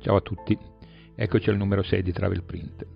Ciao 0.00 0.14
a 0.14 0.20
tutti, 0.20 0.56
eccoci 1.16 1.50
al 1.50 1.56
numero 1.56 1.82
6 1.82 2.02
di 2.02 2.12
Travel 2.12 2.44
Print. 2.44 2.86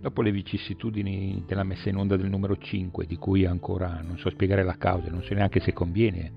Dopo 0.00 0.22
le 0.22 0.32
vicissitudini 0.32 1.44
della 1.46 1.62
messa 1.62 1.88
in 1.88 1.96
onda 1.96 2.16
del 2.16 2.28
numero 2.28 2.58
5, 2.58 3.06
di 3.06 3.16
cui 3.16 3.44
ancora 3.46 4.02
non 4.02 4.18
so 4.18 4.28
spiegare 4.28 4.64
la 4.64 4.76
causa, 4.76 5.08
non 5.08 5.22
so 5.22 5.34
neanche 5.34 5.60
se 5.60 5.72
conviene 5.72 6.32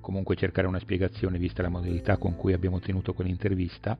comunque 0.00 0.36
cercare 0.36 0.66
una 0.66 0.78
spiegazione 0.78 1.36
vista 1.36 1.60
la 1.60 1.68
modalità 1.68 2.16
con 2.16 2.34
cui 2.34 2.54
abbiamo 2.54 2.80
tenuto 2.80 3.12
quell'intervista, 3.12 3.98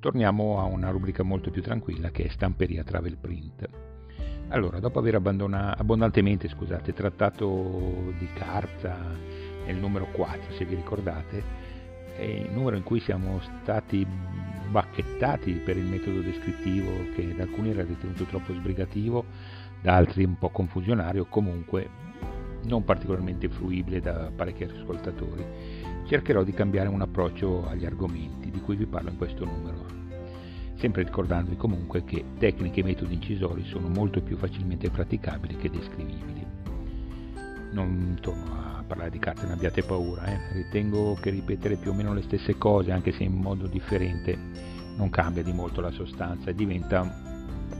torniamo 0.00 0.58
a 0.58 0.64
una 0.64 0.88
rubrica 0.88 1.22
molto 1.22 1.50
più 1.50 1.60
tranquilla 1.60 2.10
che 2.10 2.24
è 2.24 2.28
Stamperia 2.28 2.82
Travel 2.82 3.18
Print. 3.18 3.68
Allora, 4.48 4.80
dopo 4.80 5.00
aver 5.00 5.16
abbondantemente 5.16 6.48
scusate, 6.48 6.94
trattato 6.94 8.14
di 8.18 8.28
carta 8.32 9.14
nel 9.66 9.76
numero 9.76 10.06
4, 10.06 10.54
se 10.54 10.64
vi 10.64 10.76
ricordate, 10.76 11.67
è 12.18 12.24
il 12.24 12.50
numero 12.50 12.76
in 12.76 12.82
cui 12.82 12.98
siamo 12.98 13.40
stati 13.62 14.04
bacchettati 14.68 15.52
per 15.52 15.76
il 15.76 15.84
metodo 15.84 16.20
descrittivo 16.20 16.90
che 17.14 17.34
da 17.34 17.44
alcuni 17.44 17.70
era 17.70 17.82
ritenuto 17.82 18.24
troppo 18.24 18.52
sbrigativo, 18.52 19.24
da 19.80 19.94
altri 19.94 20.24
un 20.24 20.36
po' 20.36 20.50
confusionario, 20.50 21.26
comunque 21.26 21.88
non 22.64 22.84
particolarmente 22.84 23.48
fruibile 23.48 24.00
da 24.00 24.32
parecchi 24.34 24.64
ascoltatori. 24.64 25.44
Cercherò 26.06 26.42
di 26.42 26.52
cambiare 26.52 26.88
un 26.88 27.00
approccio 27.00 27.68
agli 27.68 27.86
argomenti 27.86 28.50
di 28.50 28.60
cui 28.60 28.76
vi 28.76 28.86
parlo 28.86 29.10
in 29.10 29.16
questo 29.16 29.44
numero, 29.44 29.86
sempre 30.74 31.04
ricordandovi 31.04 31.56
comunque 31.56 32.02
che 32.04 32.24
tecniche 32.38 32.80
e 32.80 32.84
metodi 32.84 33.14
incisori 33.14 33.64
sono 33.64 33.88
molto 33.88 34.20
più 34.22 34.36
facilmente 34.36 34.90
praticabili 34.90 35.56
che 35.56 35.70
descrivibili. 35.70 36.46
Non 37.70 38.16
torno 38.20 38.54
a 38.54 38.67
parlare 38.88 39.10
di 39.10 39.20
carte, 39.20 39.42
non 39.42 39.52
abbiate 39.52 39.84
paura, 39.84 40.24
eh. 40.24 40.52
ritengo 40.54 41.14
che 41.20 41.30
ripetere 41.30 41.76
più 41.76 41.92
o 41.92 41.94
meno 41.94 42.12
le 42.12 42.22
stesse 42.22 42.58
cose, 42.58 42.90
anche 42.90 43.12
se 43.12 43.22
in 43.22 43.34
modo 43.34 43.68
differente, 43.68 44.36
non 44.96 45.10
cambia 45.10 45.44
di 45.44 45.52
molto 45.52 45.80
la 45.80 45.92
sostanza 45.92 46.50
e 46.50 46.54
diventa 46.54 47.26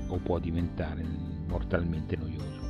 o 0.07 0.17
può 0.19 0.39
diventare 0.39 1.05
mortalmente 1.49 2.17
noioso. 2.17 2.67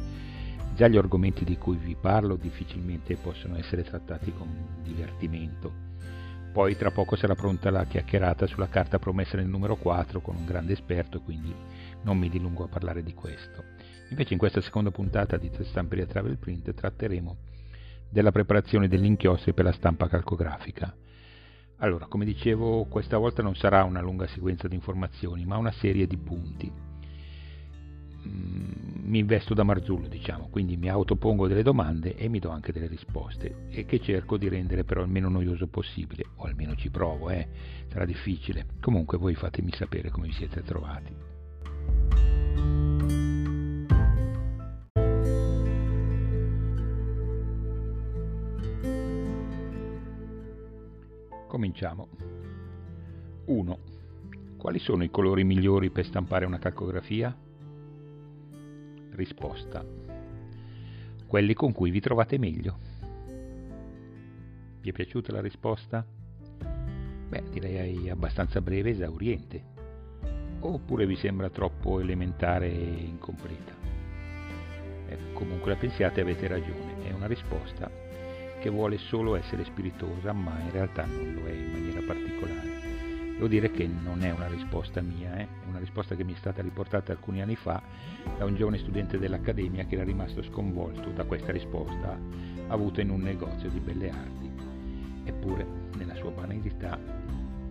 Già 0.75 0.89
gli 0.89 0.97
argomenti 0.97 1.45
di 1.45 1.59
cui 1.59 1.77
vi 1.77 1.97
parlo 2.01 2.37
difficilmente 2.37 3.17
possono 3.17 3.59
essere 3.59 3.83
trattati 3.83 4.33
con 4.33 4.49
divertimento. 4.83 5.87
Poi 6.53 6.77
tra 6.77 6.91
poco 6.91 7.17
sarà 7.17 7.35
pronta 7.35 7.71
la 7.71 7.85
chiacchierata 7.85 8.47
sulla 8.47 8.69
carta 8.69 8.99
promessa 8.99 9.37
nel 9.37 9.49
numero 9.49 9.77
4 9.77 10.21
con 10.21 10.37
un 10.37 10.47
grande 10.47 10.73
esperto, 10.73 11.21
quindi 11.21 11.55
non 12.03 12.17
mi 12.17 12.29
dilungo 12.29 12.65
a 12.65 12.69
parlare 12.69 13.03
di 13.03 13.13
questo. 13.13 13.65
Invece 14.11 14.33
in 14.33 14.39
questa 14.39 14.61
seconda 14.61 14.91
puntata 14.91 15.37
di 15.37 15.51
Stamperia 15.65 16.07
Travel 16.07 16.39
Print 16.39 16.73
tratteremo 16.73 17.37
della 18.11 18.33
preparazione 18.33 18.89
degli 18.89 19.05
inchiostri 19.05 19.53
per 19.53 19.65
la 19.65 19.73
stampa 19.73 20.09
calcografica. 20.09 20.95
Allora, 21.81 22.07
come 22.07 22.25
dicevo, 22.25 22.87
questa 22.87 23.19
volta 23.19 23.43
non 23.43 23.55
sarà 23.55 23.85
una 23.85 24.01
lunga 24.01 24.27
sequenza 24.27 24.67
di 24.67 24.75
informazioni, 24.75 25.45
ma 25.45 25.57
una 25.57 25.71
serie 25.71 26.07
di 26.07 26.17
punti. 26.17 26.73
Mm, 28.27 29.09
mi 29.09 29.21
investo 29.21 29.55
da 29.55 29.63
Marzullo, 29.63 30.09
diciamo, 30.09 30.49
quindi 30.51 30.77
mi 30.77 30.89
autopongo 30.89 31.47
delle 31.47 31.63
domande 31.63 32.17
e 32.17 32.29
mi 32.29 32.41
do 32.41 32.51
anche 32.51 32.73
delle 32.73 32.89
risposte, 32.89 33.67
e 33.71 33.85
che 33.85 34.01
cerco 34.01 34.37
di 34.37 34.49
rendere 34.49 34.83
però 34.83 35.03
il 35.03 35.09
meno 35.09 35.29
noioso 35.29 35.69
possibile, 35.69 36.25
o 36.37 36.45
almeno 36.45 36.75
ci 36.75 36.91
provo, 36.91 37.31
eh. 37.31 37.47
sarà 37.89 38.05
difficile. 38.05 38.67
Comunque 38.81 39.17
voi 39.17 39.37
fatemi 39.37 39.71
sapere 39.73 40.11
come 40.11 40.27
vi 40.27 40.33
siete 40.33 40.63
trovati. 40.63 41.38
Cominciamo. 51.49 52.09
1. 53.47 53.79
Quali 54.59 54.79
sono 54.79 55.03
i 55.03 55.11
colori 55.11 55.45
migliori 55.45 55.89
per 55.89 56.05
stampare 56.05 56.45
una 56.45 56.59
calcografia? 56.59 57.35
Risposta. 59.13 59.83
Quelli 61.27 61.55
con 61.55 61.73
cui 61.73 61.91
vi 61.91 62.01
trovate 62.01 62.37
meglio. 62.39 62.79
Vi 64.83 64.91
è 64.91 64.93
piaciuta 64.93 65.33
la 65.33 65.41
risposta? 65.41 66.05
Beh, 67.29 67.45
direi 67.51 68.11
abbastanza 68.11 68.61
breve 68.61 68.91
e 68.91 68.93
esauriente. 68.93 69.65
Oppure 70.61 71.07
vi 71.07 71.17
sembra 71.17 71.49
troppo 71.49 71.99
elementare 71.99 72.71
e 72.71 73.05
incompleta? 73.09 73.73
Eh, 75.09 75.33
comunque 75.33 75.73
la 75.73 75.79
pensiate 75.79 76.21
avete 76.21 76.47
ragione, 76.47 77.09
è 77.09 77.13
una 77.13 77.27
risposta 77.27 78.08
che 78.59 78.69
vuole 78.71 78.99
solo 78.99 79.37
essere 79.37 79.65
spiritosa, 79.65 80.33
ma 80.33 80.59
in 80.61 80.71
realtà 80.71 81.05
non 81.05 81.35
lo 81.35 81.47
è 81.47 81.53
in 81.53 81.71
maniera 81.71 82.01
particolare. 82.07 82.89
Devo 83.39 83.47
dire 83.47 83.71
che 83.71 83.87
non 83.87 84.25
è 84.25 84.33
una 84.33 84.49
risposta 84.49 85.01
mia, 85.01 85.37
eh? 85.37 85.43
è 85.43 85.69
una 85.69 85.79
risposta 85.79 86.17
che 86.17 86.25
mi 86.25 86.33
è 86.33 86.37
stata 86.37 86.61
riportata 86.61 87.13
alcuni 87.13 87.41
anni 87.41 87.55
fa 87.55 87.81
da 88.37 88.45
un 88.45 88.57
giovane 88.57 88.79
studente 88.79 89.17
dell'Accademia 89.17 89.85
che 89.85 89.95
era 89.95 90.03
rimasto 90.03 90.43
sconvolto 90.43 91.11
da 91.11 91.25
questa 91.25 91.53
risposta 91.53 92.19
avuta 92.67 93.01
in 93.01 93.11
un 93.11 93.21
negozio 93.21 93.71
di 93.71 93.79
belle 93.79 94.11
arti. 94.11 94.51
Eppure, 95.23 95.65
nella 95.97 96.17
sua 96.17 96.31
banalità, 96.31 96.99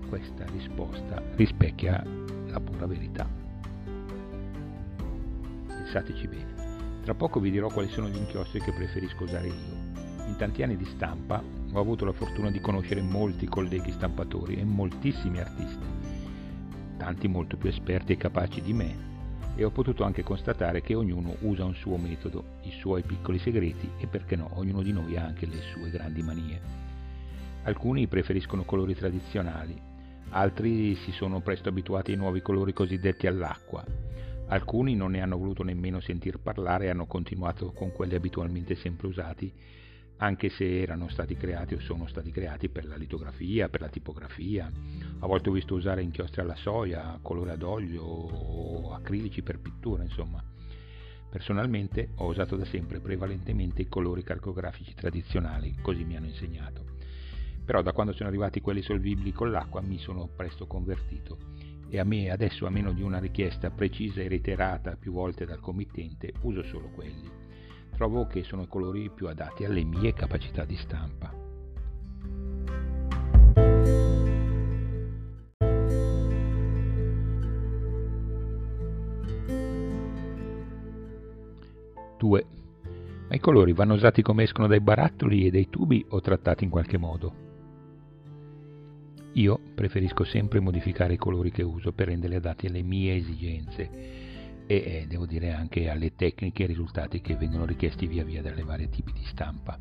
questa 0.08 0.46
risposta 0.54 1.22
rispecchia 1.36 2.02
la 2.48 2.60
pura 2.62 2.86
verità. 2.86 3.28
Pensateci 5.68 6.28
bene. 6.28 6.56
Tra 7.04 7.14
poco 7.14 7.42
vi 7.42 7.52
dirò 7.52 7.68
quali 7.68 7.90
sono 7.90 8.08
gli 8.08 8.16
inchiostri 8.16 8.62
che 8.62 8.72
preferisco 8.72 9.26
usare 9.26 9.48
io 9.48 9.77
in 10.28 10.36
tanti 10.36 10.62
anni 10.62 10.78
di 10.78 10.86
stampa 10.86 11.42
ho 11.72 11.80
avuto 11.80 12.06
la 12.06 12.12
fortuna 12.12 12.52
di 12.52 12.60
conoscere 12.60 13.02
molti 13.02 13.48
colleghi 13.48 13.92
stampatori 13.92 14.56
e 14.56 14.64
moltissimi 14.64 15.40
artisti, 15.40 15.86
tanti 16.98 17.28
molto 17.28 17.58
più 17.58 17.70
esperti 17.70 18.14
e 18.14 18.18
capaci 18.18 18.62
di 18.62 18.74
me, 18.74 19.06
e 19.56 19.64
ho 19.64 19.72
potuto 19.72 20.04
anche 20.04 20.24
constatare 20.24 20.82
che 20.82 20.94
ognuno 20.94 21.36
usa 21.42 21.66
un 21.66 21.74
suo 21.74 21.98
metodo, 21.98 22.60
i 22.64 22.72
suoi 22.72 23.02
piccoli 23.02 23.40
segreti 23.40 23.90
e 23.98 24.08
perché 24.08 24.36
no, 24.36 24.50
ognuno 24.54 24.84
di 24.84 24.92
noi 24.92 25.18
ha 25.18 25.26
anche 25.26 25.48
le 25.48 25.62
sue 25.74 25.90
grandi 25.90 26.22
manie. 26.22 26.62
Alcuni 27.64 28.08
preferiscono 28.08 28.64
colori 28.64 28.96
tradizionali, 28.96 29.76
altri 30.30 30.96
si 30.96 31.12
sono 31.12 31.40
presto 31.42 31.70
abituati 31.70 32.12
ai 32.12 32.18
nuovi 32.18 32.42
colori 32.42 32.72
cosiddetti 32.74 33.28
all'acqua, 33.28 33.84
alcuni 34.48 34.96
non 34.96 35.12
ne 35.12 35.22
hanno 35.22 35.38
voluto 35.38 35.64
nemmeno 35.64 36.00
sentir 36.00 36.40
parlare 36.40 36.86
e 36.86 36.90
hanno 36.90 37.06
continuato 37.06 37.72
con 37.72 37.92
quelli 37.92 38.16
abitualmente 38.16 38.76
sempre 38.76 39.08
usati 39.08 39.52
anche 40.18 40.50
se 40.50 40.82
erano 40.82 41.10
stati 41.10 41.36
creati 41.36 41.76
o 41.76 41.80
sono 41.80 42.08
stati 42.08 42.32
creati 42.32 42.70
per 42.70 42.86
la 42.86 42.96
litografia, 42.96 43.70
per 43.70 43.82
la 43.82 43.90
tipografia. 43.90 44.72
A 45.20 45.28
volte 45.28 45.50
ho 45.50 45.52
visto 45.52 45.76
usare 45.76 46.02
inchiostri 46.02 46.42
alla 46.42 46.56
soia, 46.56 47.20
colore 47.22 47.52
ad 47.52 47.62
olio 47.62 48.04
o 48.04 48.94
acrilici 48.94 49.42
per 49.42 49.60
pittura, 49.60 50.04
insomma. 50.04 50.44
Personalmente 51.30 52.10
ho 52.16 52.28
usato 52.28 52.56
da 52.56 52.66
sempre 52.66 53.00
prevalentemente 53.00 53.82
i 53.82 53.90
colori 53.90 54.24
calcografici 54.24 54.94
tradizionali, 54.96 55.76
così 55.82 56.04
mi 56.04 56.16
hanno 56.16 56.28
insegnato. 56.28 56.86
Però 57.64 57.82
da 57.82 57.92
quando 57.92 58.14
sono 58.14 58.30
arrivati 58.30 58.62
quelli 58.62 58.82
solvibili 58.82 59.34
con 59.34 59.52
l'acqua 59.52 59.82
mi 59.82 60.00
sono 60.00 60.30
presto 60.34 60.66
convertito 60.68 61.38
e 61.90 62.00
a 62.00 62.04
me 62.04 62.30
adesso 62.32 62.66
a 62.66 62.70
meno 62.70 62.92
di 62.92 63.02
una 63.02 63.20
richiesta 63.20 63.70
precisa 63.70 64.22
e 64.22 64.28
reiterata 64.28 64.96
più 64.96 65.12
volte 65.12 65.46
dal 65.46 65.60
committente 65.60 66.34
uso 66.42 66.64
solo 66.64 66.90
quelli 66.90 67.37
trovo 67.98 68.28
che 68.28 68.44
sono 68.44 68.62
i 68.62 68.68
colori 68.68 69.10
più 69.10 69.28
adatti 69.28 69.66
alle 69.66 69.84
mie 69.84 70.14
capacità 70.14 70.64
di 70.66 70.76
stampa. 70.76 71.34
Due. 82.20 82.46
Ma 83.30 83.36
i 83.36 83.40
colori 83.40 83.74
vanno 83.74 83.96
usati 83.96 84.22
come 84.22 84.44
escono 84.44 84.68
dai 84.68 84.80
barattoli 84.80 85.48
e 85.48 85.50
dai 85.50 85.68
tubi 85.68 86.06
o 86.10 86.22
trattati 86.22 86.64
in 86.66 86.70
qualche 86.70 87.00
modo? 87.00 87.46
Io 89.34 89.60
preferisco 89.74 90.24
sempre 90.24 90.60
modificare 90.60 91.14
i 91.14 91.18
colori 91.18 91.50
che 91.50 91.64
uso 91.64 91.92
per 91.94 92.08
renderli 92.10 92.36
adatti 92.36 92.68
alle 92.68 92.84
mie 92.84 93.16
esigenze 93.16 94.27
e 94.68 94.76
eh, 94.76 95.06
devo 95.08 95.26
dire 95.26 95.54
anche 95.54 95.90
alle 95.90 96.14
tecniche 96.14 96.64
e 96.64 96.68
risultati 96.68 97.22
che 97.22 97.36
vengono 97.36 97.66
richiesti 97.66 98.06
via 98.06 98.24
via 98.24 98.42
dalle 98.42 98.64
varie 98.64 98.90
tipi 98.90 99.14
di 99.14 99.24
stampa. 99.24 99.80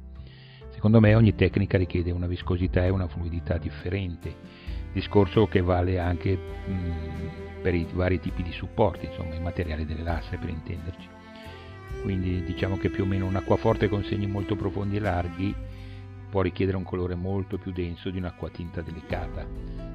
Secondo 0.71 1.01
me 1.01 1.15
ogni 1.15 1.35
tecnica 1.35 1.77
richiede 1.77 2.13
una 2.13 2.27
viscosità 2.27 2.85
e 2.85 2.91
una 2.91 3.09
fluidità 3.09 3.59
differente, 3.59 4.35
discorso 4.93 5.47
che 5.47 5.61
vale 5.61 5.99
anche 5.99 6.37
mh, 6.37 7.61
per 7.63 7.75
i 7.75 7.87
vari 7.93 8.21
tipi 8.21 8.43
di 8.43 8.53
supporti, 8.53 9.07
insomma 9.07 9.35
i 9.35 9.41
materiali 9.41 9.85
delle 9.85 10.03
lastre 10.03 10.37
per 10.37 10.51
intenderci. 10.51 11.09
Quindi 12.03 12.45
diciamo 12.45 12.77
che 12.77 12.91
più 12.91 13.03
o 13.03 13.07
meno 13.07 13.27
un 13.27 13.35
acquaforte 13.35 13.89
con 13.89 14.05
segni 14.05 14.27
molto 14.27 14.55
profondi 14.55 14.97
e 14.97 15.01
larghi 15.01 15.55
può 16.31 16.43
richiedere 16.43 16.77
un 16.77 16.85
colore 16.85 17.15
molto 17.15 17.59
più 17.59 17.73
denso 17.73 18.11
di 18.11 18.19
un'acqua 18.19 18.51
tinta 18.51 18.83
delicata. 18.83 19.45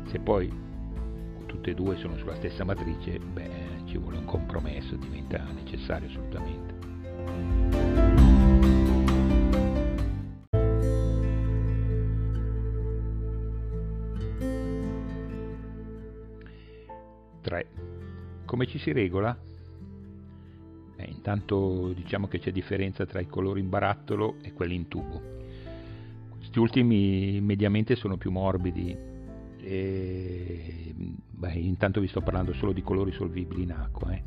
Se 0.07 0.19
poi 0.19 0.51
tutte 1.45 1.69
e 1.69 1.73
due 1.73 1.95
sono 1.97 2.17
sulla 2.17 2.35
stessa 2.35 2.63
matrice, 2.63 3.19
beh, 3.19 3.60
ci 3.91 3.97
vuole 3.97 4.19
un 4.19 4.25
compromesso, 4.25 4.95
diventa 4.95 5.45
necessario 5.51 6.07
assolutamente. 6.07 6.79
3. 17.41 17.67
Come 18.45 18.65
ci 18.65 18.77
si 18.77 18.93
regola? 18.93 19.37
Eh, 20.95 21.03
intanto 21.09 21.91
diciamo 21.91 22.29
che 22.29 22.39
c'è 22.39 22.53
differenza 22.53 23.05
tra 23.05 23.19
i 23.19 23.27
colori 23.27 23.59
in 23.59 23.67
barattolo 23.67 24.37
e 24.41 24.53
quelli 24.53 24.75
in 24.75 24.87
tubo. 24.87 25.21
Questi 26.37 26.59
ultimi 26.59 27.41
mediamente 27.41 27.97
sono 27.97 28.15
più 28.15 28.31
morbidi 28.31 29.10
e 29.61 30.93
beh, 30.95 31.53
intanto 31.53 31.99
vi 31.99 32.07
sto 32.07 32.21
parlando 32.21 32.53
solo 32.53 32.71
di 32.71 32.81
colori 32.81 33.11
solvibili 33.11 33.63
in 33.63 33.71
acqua, 33.71 34.11
eh, 34.11 34.23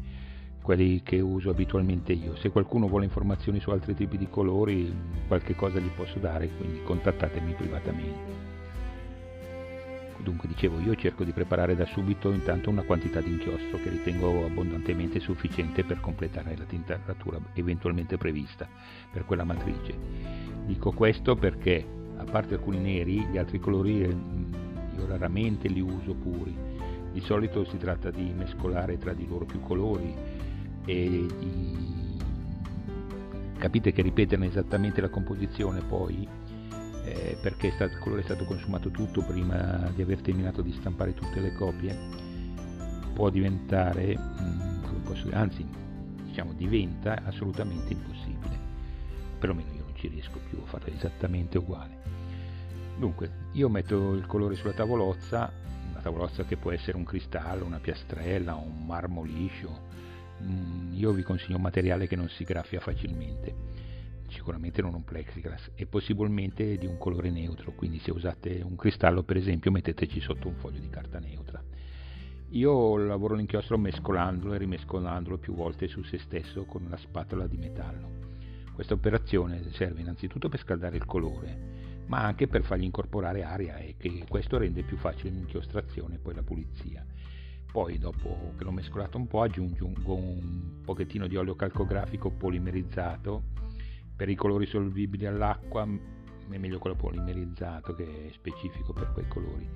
quelli 0.62 1.02
che 1.02 1.20
uso 1.20 1.50
abitualmente 1.50 2.12
io. 2.12 2.36
Se 2.36 2.50
qualcuno 2.50 2.88
vuole 2.88 3.04
informazioni 3.04 3.60
su 3.60 3.70
altri 3.70 3.94
tipi 3.94 4.16
di 4.16 4.28
colori, 4.28 4.92
qualche 5.26 5.54
cosa 5.54 5.78
gli 5.78 5.90
posso 5.94 6.18
dare, 6.18 6.48
quindi 6.56 6.82
contattatemi 6.82 7.52
privatamente. 7.52 8.52
Dunque 10.22 10.48
dicevo, 10.48 10.80
io 10.80 10.94
cerco 10.94 11.22
di 11.22 11.32
preparare 11.32 11.76
da 11.76 11.84
subito 11.84 12.30
intanto 12.30 12.70
una 12.70 12.82
quantità 12.82 13.20
di 13.20 13.30
inchiostro 13.30 13.78
che 13.78 13.90
ritengo 13.90 14.46
abbondantemente 14.46 15.20
sufficiente 15.20 15.84
per 15.84 16.00
completare 16.00 16.56
la 16.56 16.64
tintatura 16.64 17.38
eventualmente 17.52 18.16
prevista 18.16 18.66
per 19.12 19.26
quella 19.26 19.44
matrice. 19.44 19.94
Dico 20.64 20.92
questo 20.92 21.36
perché, 21.36 21.86
a 22.16 22.24
parte 22.24 22.54
alcuni 22.54 22.78
neri, 22.78 23.26
gli 23.26 23.36
altri 23.36 23.58
colori 23.58 24.02
eh, 24.02 24.16
io 24.96 25.06
raramente 25.06 25.68
li 25.68 25.80
uso 25.80 26.14
puri. 26.14 26.56
Di 27.12 27.20
solito 27.20 27.64
si 27.64 27.76
tratta 27.76 28.10
di 28.10 28.32
mescolare 28.32 28.98
tra 28.98 29.12
di 29.12 29.26
loro 29.26 29.44
più 29.44 29.60
colori 29.60 30.14
e 30.84 31.08
di... 31.08 32.18
capite 33.58 33.92
che 33.92 34.02
ripetere 34.02 34.46
esattamente 34.46 35.00
la 35.00 35.08
composizione 35.08 35.80
poi 35.80 36.26
eh, 37.04 37.36
perché 37.40 37.68
il 37.68 37.98
colore 37.98 38.22
è 38.22 38.24
stato 38.24 38.44
consumato 38.44 38.90
tutto 38.90 39.22
prima 39.22 39.90
di 39.94 40.02
aver 40.02 40.20
terminato 40.20 40.62
di 40.62 40.72
stampare 40.72 41.14
tutte 41.14 41.40
le 41.40 41.52
copie, 41.52 41.96
può 43.12 43.28
diventare, 43.28 44.16
mh, 44.16 44.42
mm, 44.42 45.02
posso, 45.02 45.28
anzi 45.32 45.66
diciamo 46.24 46.52
diventa 46.54 47.22
assolutamente 47.24 47.92
impossibile, 47.92 48.58
perlomeno 49.38 49.72
io 49.74 49.84
non 49.84 49.94
ci 49.94 50.08
riesco 50.08 50.40
più 50.48 50.58
a 50.62 50.66
fare 50.66 50.92
esattamente 50.94 51.58
uguale. 51.58 52.13
Dunque, 52.96 53.48
io 53.52 53.68
metto 53.68 54.12
il 54.12 54.26
colore 54.26 54.54
sulla 54.54 54.72
tavolozza, 54.72 55.52
una 55.90 56.00
tavolozza 56.00 56.44
che 56.44 56.56
può 56.56 56.70
essere 56.70 56.96
un 56.96 57.04
cristallo, 57.04 57.64
una 57.64 57.80
piastrella, 57.80 58.54
un 58.54 58.86
marmo 58.86 59.22
liscio, 59.22 59.88
mm, 60.42 60.94
io 60.94 61.12
vi 61.12 61.22
consiglio 61.22 61.56
un 61.56 61.62
materiale 61.62 62.06
che 62.06 62.16
non 62.16 62.28
si 62.28 62.44
graffia 62.44 62.80
facilmente 62.80 63.84
sicuramente 64.34 64.82
non 64.82 64.94
un 64.94 65.04
plexiglass 65.04 65.70
e 65.74 65.86
possibilmente 65.86 66.76
di 66.76 66.86
un 66.86 66.98
colore 66.98 67.30
neutro, 67.30 67.72
quindi 67.72 67.98
se 68.00 68.10
usate 68.10 68.60
un 68.62 68.76
cristallo 68.76 69.22
per 69.22 69.36
esempio 69.36 69.70
metteteci 69.70 70.20
sotto 70.20 70.48
un 70.48 70.56
foglio 70.56 70.80
di 70.80 70.88
carta 70.88 71.18
neutra. 71.18 71.62
Io 72.50 72.96
lavoro 72.96 73.34
l'inchiostro 73.34 73.78
mescolandolo 73.78 74.54
e 74.54 74.58
rimescolandolo 74.58 75.38
più 75.38 75.54
volte 75.54 75.88
su 75.88 76.02
se 76.02 76.18
stesso 76.18 76.64
con 76.64 76.84
una 76.84 76.96
spatola 76.96 77.46
di 77.46 77.56
metallo. 77.56 78.22
Questa 78.72 78.94
operazione 78.94 79.62
serve 79.72 80.00
innanzitutto 80.00 80.48
per 80.48 80.60
scaldare 80.60 80.96
il 80.96 81.04
colore, 81.04 81.83
ma 82.06 82.22
anche 82.22 82.46
per 82.46 82.62
fargli 82.62 82.84
incorporare 82.84 83.42
aria 83.42 83.76
e 83.76 83.96
che 83.96 84.24
questo 84.28 84.58
rende 84.58 84.82
più 84.82 84.96
facile 84.96 85.30
l'inchiostrazione 85.30 86.16
e 86.16 86.18
poi 86.18 86.34
la 86.34 86.42
pulizia. 86.42 87.04
Poi 87.70 87.98
dopo 87.98 88.52
che 88.56 88.64
l'ho 88.64 88.70
mescolato 88.70 89.18
un 89.18 89.26
po' 89.26 89.42
aggiungo 89.42 90.14
un 90.14 90.80
pochettino 90.84 91.26
di 91.26 91.36
olio 91.36 91.56
calcografico 91.56 92.30
polimerizzato 92.30 93.42
per 94.14 94.28
i 94.28 94.36
colori 94.36 94.66
solvibili 94.66 95.26
all'acqua 95.26 95.84
è 96.50 96.58
meglio 96.58 96.78
quello 96.78 96.96
polimerizzato 96.96 97.94
che 97.94 98.28
è 98.28 98.32
specifico 98.32 98.92
per 98.92 99.12
quei 99.12 99.26
colori. 99.28 99.68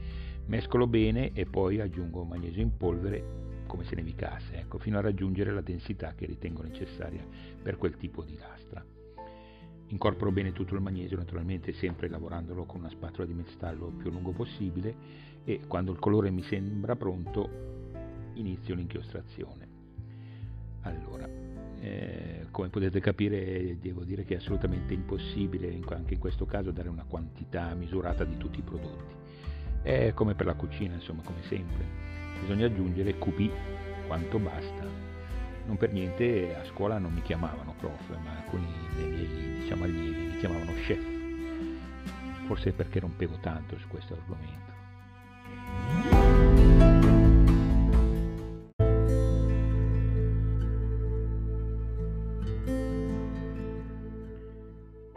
Mescolo 0.47 0.87
bene 0.87 1.33
e 1.33 1.45
poi 1.45 1.81
aggiungo 1.81 2.25
magnesio 2.25 2.63
in 2.63 2.77
polvere 2.77 3.47
come 3.67 3.85
se 3.85 3.95
nevicasse, 3.95 4.57
ecco, 4.57 4.79
fino 4.79 4.99
a 4.99 5.03
raggiungere 5.03 5.53
la 5.53 5.61
densità 5.61 6.15
che 6.15 6.27
ritengo 6.27 6.63
necessaria 6.63 7.27
per 7.63 7.77
quel 7.77 7.97
tipo 7.97 8.23
di 8.23 8.37
lastra. 8.37 8.85
Incorporo 9.89 10.31
bene 10.31 10.53
tutto 10.53 10.75
il 10.75 10.83
magnesio, 10.83 11.17
naturalmente 11.17 11.73
sempre 11.73 12.09
lavorandolo 12.09 12.65
con 12.65 12.81
una 12.81 12.91
spatola 12.91 13.27
di 13.27 13.33
metallo 13.33 13.87
più 13.97 14.11
lungo 14.11 14.33
possibile 14.33 14.95
e 15.45 15.61
quando 15.67 15.93
il 15.93 15.99
colore 15.99 16.31
mi 16.31 16.43
sembra 16.43 16.95
pronto 16.95 17.49
inizio 18.35 18.75
l'inchiostrazione. 18.75 19.67
Allora, 20.83 21.27
eh, 21.81 22.47
come 22.51 22.69
potete 22.69 23.01
capire 23.01 23.79
devo 23.81 24.05
dire 24.05 24.25
che 24.25 24.35
è 24.35 24.37
assolutamente 24.39 24.93
impossibile 24.93 25.79
anche 25.89 26.15
in 26.15 26.21
questo 26.21 26.45
caso 26.45 26.71
dare 26.71 26.89
una 26.89 27.05
quantità 27.09 27.73
misurata 27.75 28.25
di 28.25 28.37
tutti 28.37 28.59
i 28.59 28.63
prodotti. 28.63 29.15
È 29.83 30.13
come 30.13 30.35
per 30.35 30.47
la 30.47 30.55
cucina, 30.55 30.95
insomma, 30.95 31.23
come 31.23 31.43
sempre. 31.45 31.85
Bisogna 32.41 32.67
aggiungere 32.67 33.19
QP 33.19 33.51
quanto 34.07 34.39
basta. 34.39 35.08
Non 35.69 35.77
per 35.77 35.93
niente 35.93 36.57
a 36.57 36.65
scuola 36.65 36.97
non 36.97 37.13
mi 37.13 37.21
chiamavano 37.21 37.75
prof, 37.79 38.09
ma 38.25 38.39
alcuni 38.39 38.67
dei 38.97 39.07
miei 39.07 39.61
diciamo, 39.61 39.85
allievi 39.85 40.29
mi 40.29 40.39
chiamavano 40.39 40.73
chef. 40.73 41.05
Forse 42.47 42.73
perché 42.73 43.01
rompevo 43.01 43.37
tanto 43.43 43.77
su 43.77 43.87
questo 43.87 44.15
argomento. 44.15 44.77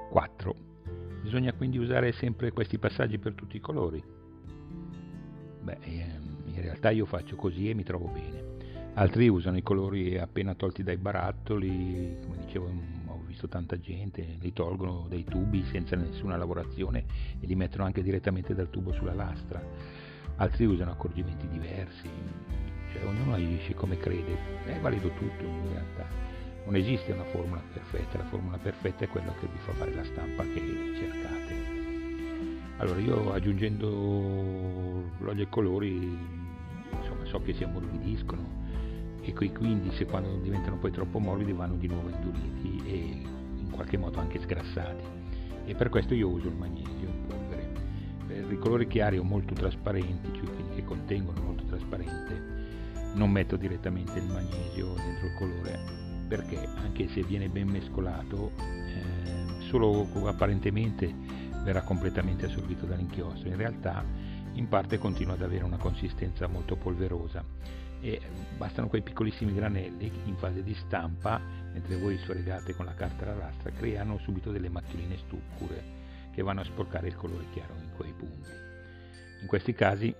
4. 0.10 0.56
Bisogna 1.22 1.54
quindi 1.54 1.78
usare 1.78 2.12
sempre 2.12 2.52
questi 2.52 2.78
passaggi 2.78 3.18
per 3.18 3.36
tutti 3.36 3.56
i 3.56 3.62
colori? 3.62 4.04
Beh, 5.62 5.78
ehm, 5.80 6.42
in 6.48 6.62
realtà 6.62 6.90
io 6.90 7.06
faccio 7.06 7.38
così 7.38 7.70
e 7.70 7.74
mi 7.74 7.84
trovo 7.84 8.08
bene. 8.08 8.51
Altri 8.94 9.30
usano 9.30 9.56
i 9.56 9.64
colori 9.64 10.20
appena 10.20 10.54
tolti 10.54 10.84
dai 10.84 10.98
barattoli, 10.98 12.18
come 12.24 12.38
dicevo 12.46 12.70
ho 13.06 13.24
visto 13.26 13.48
tanta 13.48 13.80
gente, 13.80 14.36
li 14.40 14.52
tolgono 14.52 15.06
dai 15.08 15.24
tubi 15.24 15.64
senza 15.64 15.96
nessuna 15.96 16.36
lavorazione 16.36 17.06
e 17.40 17.48
li 17.48 17.56
mettono 17.56 17.86
anche 17.86 18.04
direttamente 18.04 18.54
dal 18.54 18.70
tubo 18.70 18.92
sulla 18.92 19.14
lastra. 19.14 19.64
Altri 20.36 20.66
usano 20.66 20.92
accorgimenti 20.92 21.48
diversi, 21.48 22.10
cioè 22.92 23.06
ognuno 23.06 23.36
agisce 23.36 23.74
come 23.76 23.98
crede, 23.98 24.38
è 24.66 24.78
valido 24.82 25.08
tutto 25.12 25.46
in 25.46 25.70
realtà. 25.72 26.06
Non 26.66 26.76
esiste 26.76 27.14
una 27.14 27.24
formula 27.24 27.62
perfetta, 27.72 28.18
la 28.18 28.26
formula 28.26 28.58
perfetta 28.58 29.06
è 29.06 29.08
quella 29.08 29.34
che 29.40 29.48
vi 29.48 29.58
fa 29.60 29.72
fare 29.72 29.94
la 29.94 30.04
stampa 30.04 30.44
che 30.44 30.62
cercate. 30.98 31.80
Allora 32.78 33.00
io 33.00 33.32
aggiungendo 33.32 33.88
l'olio 35.20 35.44
e 35.44 35.50
colori 35.50 36.18
insomma, 36.92 37.26
so 37.26 37.42
che 37.42 37.54
si 37.54 37.64
ammorbidiscono 37.64 38.61
e 39.22 39.34
quindi 39.34 39.92
se 39.92 40.06
quando 40.06 40.38
diventano 40.38 40.78
poi 40.78 40.92
troppo 40.92 41.20
morbidi 41.20 41.52
vanno 41.52 41.76
di 41.76 41.88
nuovo 41.88 42.10
induriti 42.10 42.82
e 42.86 42.96
in 43.58 43.70
qualche 43.70 43.98
modo 43.98 44.20
anche 44.20 44.40
sgrassati. 44.40 45.04
E 45.66 45.76
per 45.76 45.90
questo 45.90 46.14
io 46.14 46.30
uso 46.30 46.48
il 46.48 46.56
magnesio 46.56 47.08
in 47.08 47.26
polvere. 47.28 47.70
Per 48.28 48.52
i 48.52 48.58
colori 48.58 48.88
chiari 48.88 49.18
o 49.18 49.24
molto 49.24 49.54
trasparenti, 49.54 50.32
cioè 50.34 50.46
quelli 50.46 50.76
che 50.76 50.84
contengono 50.84 51.42
molto 51.42 51.64
trasparente, 51.66 52.60
non 53.14 53.30
metto 53.30 53.58
direttamente 53.58 54.18
il 54.20 54.26
magnesio 54.26 54.94
dentro 54.96 55.28
il 55.28 55.34
colore 55.38 56.10
perché 56.32 56.66
anche 56.76 57.10
se 57.10 57.24
viene 57.24 57.50
ben 57.50 57.68
mescolato 57.68 58.52
eh, 58.58 59.62
solo 59.68 60.08
apparentemente 60.28 61.14
verrà 61.62 61.82
completamente 61.82 62.46
assorbito 62.46 62.86
dall'inchiostro. 62.86 63.50
In 63.50 63.58
realtà 63.58 64.02
in 64.54 64.70
parte 64.70 64.98
continua 64.98 65.34
ad 65.34 65.42
avere 65.42 65.66
una 65.66 65.76
consistenza 65.76 66.48
molto 66.48 66.78
polverosa 66.78 67.44
e 68.02 68.20
bastano 68.58 68.88
quei 68.88 69.02
piccolissimi 69.02 69.54
granelli 69.54 70.12
in 70.26 70.36
fase 70.36 70.64
di 70.64 70.74
stampa 70.74 71.40
mentre 71.72 71.98
voi 71.98 72.18
sfregate 72.18 72.76
con 72.76 72.86
la 72.86 72.94
carta 72.94 73.24
alla 73.26 73.46
lastra 73.46 73.72
creano 73.72 74.18
subito 74.20 74.52
delle 74.52 74.70
macchioline 74.70 75.18
scure 75.18 76.00
che 76.34 76.42
vanno 76.42 76.62
a 76.62 76.66
sporcare 76.66 77.08
il 77.08 77.16
colore 77.16 77.46
chiaro 77.52 77.76
in 77.76 77.92
quei 77.96 78.14
punti 78.14 78.50
in 79.42 79.48
questi 79.48 79.74
casi 79.74 80.14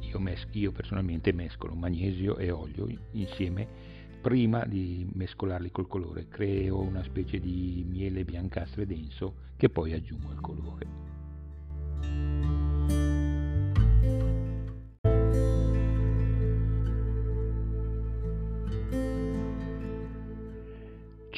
io, 0.00 0.18
mes- 0.18 0.46
io 0.52 0.72
personalmente 0.72 1.32
mescolo 1.32 1.74
magnesio 1.74 2.36
e 2.36 2.50
olio 2.50 2.86
insieme 3.12 3.98
prima 4.20 4.64
di 4.64 5.08
mescolarli 5.12 5.70
col 5.70 5.88
colore 5.88 6.28
creo 6.28 6.80
una 6.80 7.02
specie 7.02 7.40
di 7.40 7.84
miele 7.88 8.24
biancastre 8.24 8.86
denso 8.86 9.48
che 9.56 9.68
poi 9.68 9.92
aggiungo 9.92 10.30
al 10.30 10.40
colore. 10.40 11.09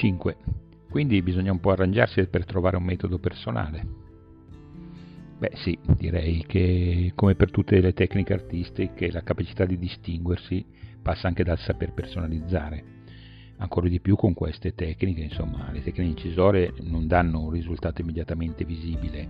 Cinque. 0.03 0.35
Quindi 0.91 1.23
bisogna 1.23 1.53
un 1.53 1.61
po' 1.61 1.71
arrangiarsi 1.71 2.27
per 2.27 2.45
trovare 2.45 2.77
un 2.77 2.83
metodo 2.83 3.21
personale. 3.21 3.87
Beh 5.39 5.53
sì, 5.55 5.79
direi 5.97 6.45
che 6.45 7.13
come 7.15 7.37
per 7.37 7.53
tutte 7.53 7.81
le 7.81 7.93
tecniche 7.93 8.33
artistiche 8.33 9.13
la 9.13 9.23
capacità 9.23 9.65
di 9.65 9.79
distinguersi 9.79 10.67
passa 11.01 11.29
anche 11.29 11.45
dal 11.45 11.61
saper 11.61 11.93
personalizzare. 11.93 12.85
Ancora 13.59 13.87
di 13.87 14.01
più 14.01 14.17
con 14.17 14.35
queste 14.35 14.75
tecniche, 14.75 15.21
insomma, 15.21 15.71
le 15.71 15.85
tecniche 15.85 16.11
incisore 16.11 16.73
non 16.81 17.07
danno 17.07 17.43
un 17.43 17.51
risultato 17.51 18.01
immediatamente 18.01 18.65
visibile 18.65 19.29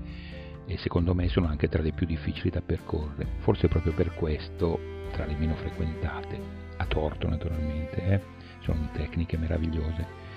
e 0.65 0.79
secondo 0.79 1.15
me 1.15 1.29
sono 1.29 1.49
anche 1.49 1.69
tra 1.69 1.83
le 1.83 1.93
più 1.93 2.07
difficili 2.07 2.49
da 2.49 2.63
percorrere, 2.63 3.27
forse 3.41 3.69
proprio 3.69 3.93
per 3.93 4.15
questo 4.15 4.81
tra 5.13 5.27
le 5.27 5.37
meno 5.37 5.55
frequentate, 5.55 6.41
a 6.79 6.87
torto 6.87 7.29
naturalmente, 7.29 8.03
eh? 8.07 8.21
sono 8.61 8.89
tecniche 8.95 9.37
meravigliose. 9.37 10.32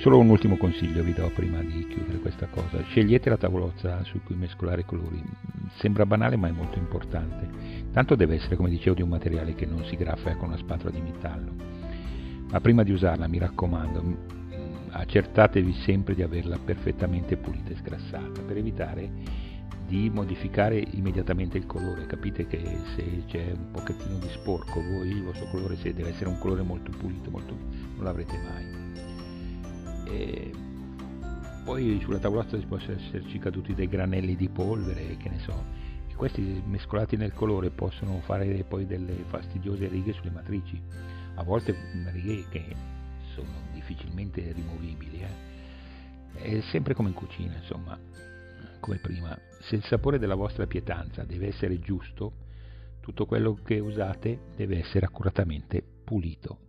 Solo 0.00 0.18
un 0.18 0.28
ultimo 0.28 0.56
consiglio 0.56 1.02
vi 1.02 1.12
do 1.12 1.28
prima 1.34 1.60
di 1.60 1.84
chiudere 1.88 2.20
questa 2.20 2.46
cosa. 2.46 2.80
Scegliete 2.84 3.28
la 3.28 3.36
tavolozza 3.36 4.04
su 4.04 4.22
cui 4.22 4.36
mescolare 4.36 4.82
i 4.82 4.84
colori. 4.84 5.20
Sembra 5.78 6.06
banale 6.06 6.36
ma 6.36 6.46
è 6.46 6.52
molto 6.52 6.78
importante. 6.78 7.48
Tanto 7.90 8.14
deve 8.14 8.36
essere, 8.36 8.54
come 8.54 8.70
dicevo, 8.70 8.94
di 8.94 9.02
un 9.02 9.08
materiale 9.08 9.56
che 9.56 9.66
non 9.66 9.84
si 9.86 9.96
graffa 9.96 10.36
con 10.36 10.48
una 10.48 10.56
spatola 10.56 10.90
di 10.90 11.00
metallo. 11.00 11.52
Ma 12.48 12.60
prima 12.60 12.84
di 12.84 12.92
usarla, 12.92 13.26
mi 13.26 13.38
raccomando, 13.38 14.16
accertatevi 14.90 15.72
sempre 15.84 16.14
di 16.14 16.22
averla 16.22 16.58
perfettamente 16.64 17.36
pulita 17.36 17.70
e 17.70 17.76
sgrassata 17.76 18.40
per 18.42 18.56
evitare 18.56 19.10
di 19.84 20.08
modificare 20.10 20.78
immediatamente 20.92 21.58
il 21.58 21.66
colore. 21.66 22.06
Capite 22.06 22.46
che 22.46 22.62
se 22.94 23.24
c'è 23.26 23.50
un 23.52 23.72
pochettino 23.72 24.18
di 24.18 24.28
sporco, 24.28 24.80
voi 24.80 25.08
il 25.08 25.24
vostro 25.24 25.48
colore 25.50 25.74
se 25.74 25.92
deve 25.92 26.10
essere 26.10 26.28
un 26.28 26.38
colore 26.38 26.62
molto 26.62 26.92
pulito, 26.96 27.30
molto, 27.30 27.52
non 27.96 28.04
l'avrete 28.04 28.38
mai. 28.38 28.87
E 30.10 30.50
poi 31.64 32.00
sulla 32.00 32.18
tavolozza 32.18 32.56
possono 32.66 32.96
esserci 32.96 33.38
caduti 33.38 33.74
dei 33.74 33.88
granelli 33.88 34.36
di 34.36 34.48
polvere, 34.48 35.16
che 35.18 35.28
ne 35.28 35.38
so, 35.40 35.64
e 36.08 36.14
questi 36.14 36.62
mescolati 36.66 37.16
nel 37.16 37.34
colore 37.34 37.70
possono 37.70 38.20
fare 38.20 38.64
poi 38.64 38.86
delle 38.86 39.24
fastidiose 39.26 39.86
righe 39.86 40.14
sulle 40.14 40.30
matrici, 40.30 40.80
a 41.34 41.42
volte 41.42 41.76
righe 42.12 42.46
che 42.48 42.74
sono 43.34 43.68
difficilmente 43.74 44.50
rimovibili. 44.52 45.20
Eh. 45.20 45.46
È 46.40 46.60
sempre 46.70 46.94
come 46.94 47.08
in 47.08 47.14
cucina, 47.14 47.56
insomma, 47.56 47.98
come 48.80 48.96
prima. 48.96 49.38
Se 49.60 49.76
il 49.76 49.84
sapore 49.84 50.18
della 50.18 50.36
vostra 50.36 50.66
pietanza 50.66 51.24
deve 51.24 51.48
essere 51.48 51.78
giusto, 51.80 52.32
tutto 53.00 53.26
quello 53.26 53.54
che 53.54 53.78
usate 53.78 54.40
deve 54.56 54.78
essere 54.78 55.06
accuratamente 55.06 55.82
pulito. 56.04 56.67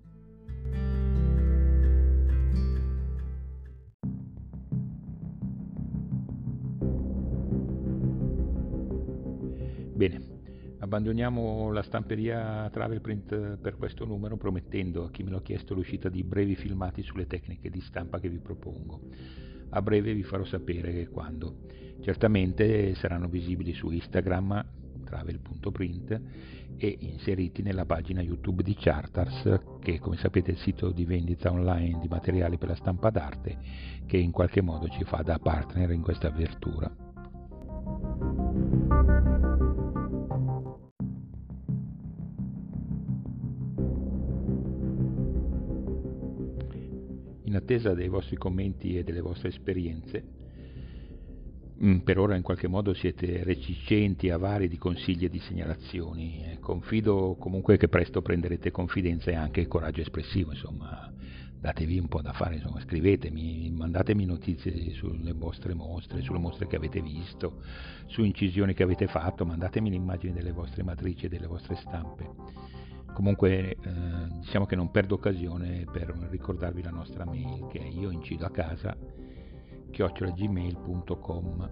Bene, 10.00 10.22
abbandoniamo 10.80 11.74
la 11.74 11.84
stamperia 11.84 12.70
Travel 12.72 13.02
Print 13.02 13.58
per 13.58 13.76
questo 13.76 14.06
numero 14.06 14.38
promettendo 14.38 15.04
a 15.04 15.12
chi 15.12 15.24
me 15.24 15.32
l'ha 15.32 15.42
chiesto 15.42 15.74
l'uscita 15.74 16.08
di 16.08 16.24
brevi 16.24 16.56
filmati 16.56 17.04
sulle 17.04 17.28
tecniche 17.28 17.70
di 17.70 17.82
stampa 17.82 18.18
che 18.18 18.30
vi 18.30 18.38
propongo. 18.38 19.02
A 19.72 19.82
breve 19.82 20.14
vi 20.14 20.24
farò 20.24 20.46
sapere 20.46 21.10
quando. 21.10 21.66
Certamente 22.00 22.96
saranno 22.96 23.28
visibili 23.28 23.74
su 23.74 23.90
Instagram 23.90 24.66
travel.print 25.04 26.22
e 26.78 26.98
inseriti 27.02 27.62
nella 27.62 27.84
pagina 27.84 28.22
YouTube 28.22 28.64
di 28.64 28.76
Charters, 28.80 29.60
che 29.82 30.00
come 30.00 30.16
sapete 30.16 30.52
è 30.52 30.54
il 30.54 30.60
sito 30.60 30.92
di 30.92 31.04
vendita 31.04 31.52
online 31.52 32.00
di 32.00 32.08
materiali 32.08 32.58
per 32.58 32.70
la 32.70 32.76
stampa 32.76 33.10
d'arte, 33.10 33.58
che 34.06 34.16
in 34.16 34.32
qualche 34.32 34.62
modo 34.62 34.88
ci 34.88 35.04
fa 35.04 35.24
da 35.24 35.40
partner 35.40 35.92
in 35.92 36.04
questa 36.04 36.28
avventura. 36.28 37.09
Attesa 47.60 47.94
dei 47.94 48.08
vostri 48.08 48.36
commenti 48.36 48.98
e 48.98 49.04
delle 49.04 49.22
vostre 49.22 49.50
esperienze, 49.50 50.24
mm, 51.82 51.98
per 52.00 52.18
ora 52.18 52.36
in 52.36 52.42
qualche 52.42 52.68
modo 52.68 52.94
siete 52.94 53.44
reticenti, 53.44 54.30
avari 54.30 54.68
di 54.68 54.78
consigli 54.78 55.26
e 55.26 55.30
di 55.30 55.40
segnalazioni. 55.40 56.44
Eh, 56.44 56.60
confido 56.60 57.36
comunque 57.40 57.78
che 57.78 57.88
presto 57.88 58.22
prenderete 58.22 58.72
confidenza 58.72 59.32
e 59.32 59.36
anche 59.36 59.68
coraggio 59.68 60.02
espressivo, 60.02 60.52
insomma, 60.52 61.14
datevi 61.60 62.00
un 62.00 62.08
po' 62.08 62.22
da 62.22 62.32
fare, 62.32 62.56
insomma, 62.56 62.80
scrivetemi, 62.80 63.70
mandatemi 63.72 64.26
notizie 64.26 64.92
sulle 64.92 65.34
vostre 65.34 65.74
mostre, 65.74 66.22
sulle 66.22 66.40
mostre 66.40 66.68
che 66.68 66.78
avete 66.78 67.02
visto, 67.02 67.62
su 68.08 68.24
incisioni 68.24 68.74
che 68.74 68.84
avete 68.84 69.08
fatto, 69.08 69.46
mandatemi 69.46 69.90
le 69.90 69.98
immagini 69.98 70.34
delle 70.34 70.52
vostre 70.52 70.84
matrici 70.84 71.26
e 71.26 71.30
delle 71.30 71.48
vostre 71.48 71.76
stampe. 71.76 72.79
Comunque 73.20 73.72
eh, 73.72 73.78
diciamo 74.40 74.66
che 74.66 74.78
non 74.78 74.92
perdo 74.92 75.16
occasione 75.16 75.84
per 75.92 76.08
ricordarvi 76.30 76.82
la 76.82 76.90
nostra 76.90 77.26
mail 77.26 77.68
che 77.68 77.80
è 77.80 77.86
io 77.86 78.12
incido 78.12 78.46
a 78.46 78.50
casa 78.50 78.96
chiocciolagmail.com 79.92 81.70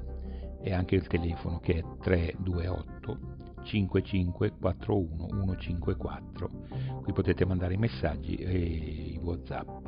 e 0.62 0.74
anche 0.74 0.96
il 0.96 1.08
telefono 1.08 1.62
che 1.62 1.76
è 1.76 1.84
328 2.02 3.20
5541 3.64 5.56
154 5.56 6.50
qui 7.04 7.14
potete 7.14 7.46
mandare 7.46 7.76
i 7.76 7.78
messaggi 7.78 8.36
e 8.36 8.58
i 8.58 9.18
whatsapp. 9.24 9.88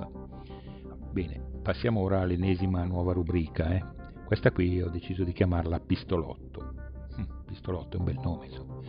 Bene 1.11 1.41
passiamo 1.61 1.99
ora 1.99 2.21
all'ennesima 2.21 2.85
nuova 2.85 3.11
rubrica 3.11 3.75
eh. 3.75 3.83
questa 4.23 4.53
qui 4.53 4.81
ho 4.81 4.87
deciso 4.87 5.25
di 5.25 5.33
chiamarla 5.33 5.81
pistolotto. 5.81 6.73
Hm, 7.17 7.43
pistolotto 7.47 7.97
è 7.97 7.99
un 7.99 8.05
bel 8.05 8.19
nome 8.23 8.45
insomma 8.45 8.79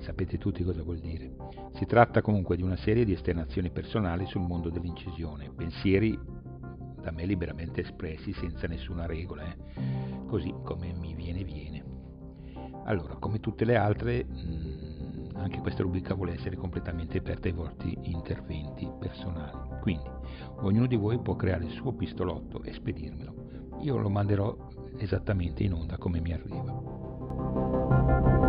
sapete 0.00 0.38
tutti 0.38 0.64
cosa 0.64 0.82
vuol 0.82 0.98
dire. 0.98 1.34
Si 1.74 1.86
tratta 1.86 2.22
comunque 2.22 2.56
di 2.56 2.62
una 2.62 2.76
serie 2.76 3.04
di 3.04 3.12
esternazioni 3.12 3.70
personali 3.70 4.26
sul 4.26 4.42
mondo 4.42 4.70
dell'incisione, 4.70 5.50
pensieri 5.54 6.18
da 7.00 7.10
me 7.10 7.24
liberamente 7.24 7.80
espressi 7.80 8.32
senza 8.32 8.66
nessuna 8.66 9.06
regola, 9.06 9.44
eh? 9.44 9.56
così 10.26 10.54
come 10.62 10.92
mi 10.92 11.14
viene 11.14 11.44
viene. 11.44 11.84
Allora, 12.84 13.16
come 13.16 13.40
tutte 13.40 13.64
le 13.64 13.76
altre, 13.76 14.24
mh, 14.24 14.34
mm, 14.34 15.36
anche 15.36 15.60
questa 15.60 15.82
rubrica 15.82 16.14
vuole 16.14 16.34
essere 16.34 16.56
completamente 16.56 17.18
aperta 17.18 17.48
ai 17.48 17.54
vostri 17.54 17.96
interventi 18.02 18.90
personali. 18.98 19.78
Quindi, 19.80 20.10
ognuno 20.60 20.86
di 20.86 20.96
voi 20.96 21.18
può 21.20 21.36
creare 21.36 21.64
il 21.64 21.70
suo 21.70 21.92
pistolotto 21.92 22.62
e 22.62 22.72
spedirmelo. 22.72 23.78
Io 23.80 23.96
lo 23.96 24.10
manderò 24.10 24.68
esattamente 24.98 25.62
in 25.62 25.72
onda 25.72 25.96
come 25.96 26.20
mi 26.20 26.32
arriva. 26.32 28.39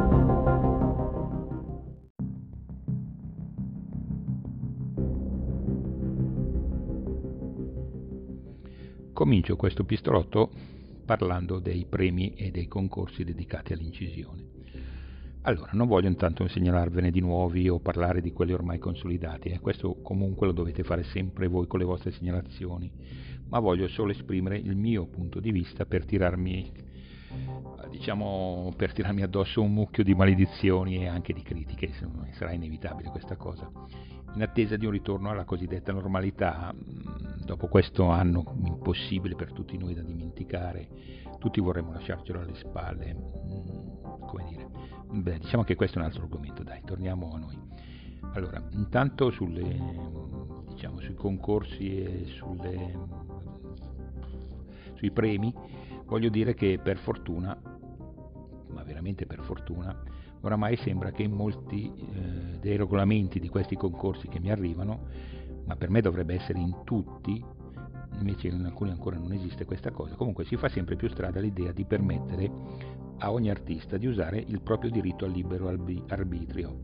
Comincio 9.22 9.56
questo 9.56 9.84
pistolotto 9.84 10.50
parlando 11.06 11.60
dei 11.60 11.86
premi 11.88 12.34
e 12.34 12.50
dei 12.50 12.68
concorsi 12.68 13.24
dedicati 13.24 13.72
all'incisione. 13.72 14.44
Allora, 15.42 15.70
non 15.74 15.86
voglio 15.86 16.08
intanto 16.08 16.48
segnalarvene 16.48 17.12
di 17.12 17.20
nuovi 17.20 17.70
o 17.70 17.78
parlare 17.78 18.20
di 18.20 18.32
quelli 18.32 18.54
ormai 18.54 18.80
consolidati, 18.80 19.50
eh. 19.50 19.60
questo 19.60 20.02
comunque 20.02 20.48
lo 20.48 20.54
dovete 20.54 20.82
fare 20.82 21.04
sempre 21.04 21.46
voi 21.46 21.68
con 21.68 21.78
le 21.78 21.86
vostre 21.86 22.10
segnalazioni, 22.10 22.92
ma 23.50 23.60
voglio 23.60 23.88
solo 23.90 24.10
esprimere 24.10 24.58
il 24.58 24.76
mio 24.76 25.06
punto 25.06 25.40
di 25.40 25.52
vista 25.52 25.86
per 25.86 26.04
tirarmi, 26.04 26.72
diciamo, 27.90 28.74
per 28.76 28.94
tirarmi 28.94 29.22
addosso 29.22 29.62
un 29.62 29.74
mucchio 29.74 30.04
di 30.04 30.14
maledizioni 30.14 30.98
e 30.98 31.08
anche 31.08 31.34
di 31.34 31.42
critiche, 31.42 31.92
sarà 32.32 32.52
inevitabile 32.52 33.10
questa 33.10 33.36
cosa 33.36 33.70
in 34.34 34.42
attesa 34.42 34.78
di 34.78 34.86
un 34.86 34.92
ritorno 34.92 35.30
alla 35.30 35.44
cosiddetta 35.44 35.92
normalità, 35.92 36.74
mm, 36.74 37.44
dopo 37.44 37.68
questo 37.68 38.10
anno 38.10 38.56
impossibile 38.64 39.36
per 39.36 39.52
tutti 39.52 39.78
noi 39.78 39.94
da 39.94 40.02
dimenticare, 40.02 40.88
tutti 41.38 41.60
vorremmo 41.60 41.92
lasciarcelo 41.92 42.40
alle 42.40 42.56
spalle. 42.56 43.14
Mm, 43.14 44.20
come 44.26 44.46
dire? 44.48 44.70
Beh, 45.12 45.40
diciamo 45.40 45.64
che 45.64 45.76
questo 45.76 45.98
è 45.98 46.02
un 46.02 46.08
altro 46.08 46.24
argomento, 46.24 46.64
dai, 46.64 46.82
torniamo 46.86 47.34
a 47.34 47.38
noi. 47.38 47.60
Allora, 48.34 48.64
intanto 48.72 49.30
sulle, 49.32 49.64
diciamo, 50.70 51.02
sui 51.02 51.16
concorsi 51.16 52.02
e 52.02 52.26
sulle, 52.38 52.98
sui 54.94 55.12
premi, 55.12 55.54
voglio 56.06 56.30
dire 56.30 56.54
che 56.54 56.80
per 56.82 56.98
fortuna, 56.98 57.60
ma 58.72 58.84
veramente 58.84 59.26
per 59.26 59.42
fortuna, 59.42 59.96
Oramai 60.42 60.76
sembra 60.78 61.12
che 61.12 61.24
in 61.24 61.34
molti 61.34 61.92
eh, 61.94 62.60
dei 62.60 62.76
regolamenti 62.76 63.40
di 63.40 63.48
questi 63.48 63.76
concorsi 63.76 64.28
che 64.28 64.40
mi 64.40 64.50
arrivano, 64.50 65.08
ma 65.66 65.76
per 65.76 65.90
me 65.90 66.02
dovrebbe 66.02 66.34
essere 66.34 66.60
in 66.60 66.78
tutti, 66.84 67.44
invece 68.18 68.48
in 68.48 68.66
alcuni 68.66 68.90
ancora 68.90 69.18
non 69.18 69.34
esiste 69.34 69.66
questa 69.66 69.92
cosa, 69.92 70.16
comunque 70.16 70.44
si 70.46 70.58
fa 70.58 70.68
sempre 70.68 70.96
più 70.96 71.08
strada 71.10 71.40
l'idea 71.40 71.72
di 71.72 71.86
permettere 71.86 72.52
a 73.20 73.32
ogni 73.32 73.52
artista 73.52 73.98
di 73.98 74.08
usare 74.08 74.44
il 74.48 74.62
proprio 74.62 74.90
diritto 74.90 75.26
al 75.26 75.32
libero 75.32 75.68
arbitrio 75.68 76.80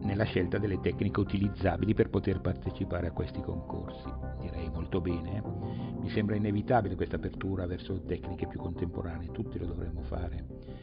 nella 0.00 0.24
scelta 0.24 0.58
delle 0.58 0.80
tecniche 0.80 1.20
utilizzabili 1.20 1.94
per 1.94 2.10
poter 2.10 2.40
partecipare 2.40 3.06
a 3.06 3.12
questi 3.12 3.40
concorsi. 3.40 4.12
Direi 4.40 4.68
molto 4.68 5.00
bene. 5.00 5.36
Eh. 5.36 5.42
Mi 6.00 6.10
sembra 6.10 6.34
inevitabile 6.34 6.96
questa 6.96 7.16
apertura 7.16 7.66
verso 7.66 8.02
tecniche 8.02 8.48
più 8.48 8.58
contemporanee, 8.58 9.30
tutti 9.30 9.58
lo 9.58 9.66
dovremmo 9.66 10.02
fare. 10.02 10.73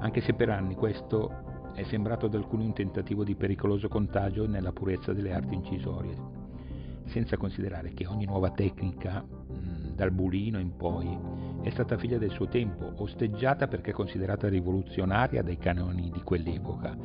Anche 0.00 0.20
se 0.20 0.34
per 0.34 0.50
anni 0.50 0.74
questo 0.74 1.72
è 1.74 1.82
sembrato 1.84 2.26
ad 2.26 2.34
alcuni 2.34 2.64
un 2.64 2.72
tentativo 2.72 3.24
di 3.24 3.34
pericoloso 3.34 3.88
contagio 3.88 4.46
nella 4.46 4.72
purezza 4.72 5.12
delle 5.12 5.32
arti 5.32 5.54
incisorie, 5.54 6.16
senza 7.06 7.36
considerare 7.36 7.92
che 7.92 8.06
ogni 8.06 8.24
nuova 8.24 8.50
tecnica, 8.50 9.24
dal 9.94 10.10
bulino 10.10 10.58
in 10.58 10.76
poi, 10.76 11.18
è 11.62 11.70
stata 11.70 11.96
figlia 11.96 12.18
del 12.18 12.30
suo 12.30 12.48
tempo, 12.48 12.92
osteggiata 12.96 13.68
perché 13.68 13.92
considerata 13.92 14.48
rivoluzionaria 14.48 15.42
dai 15.42 15.56
canoni 15.56 16.10
di 16.10 16.20
quell'epoca, 16.22 16.96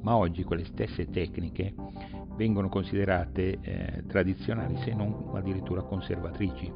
ma 0.00 0.16
oggi 0.16 0.44
quelle 0.44 0.64
stesse 0.64 1.10
tecniche 1.10 1.74
vengono 2.36 2.68
considerate 2.68 3.58
eh, 3.60 4.04
tradizionali 4.06 4.76
se 4.78 4.92
non 4.94 5.30
addirittura 5.34 5.82
conservatrici. 5.82 6.72